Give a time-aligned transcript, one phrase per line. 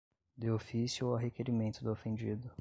[0.35, 2.49] De ofício ou a requerimento do ofendido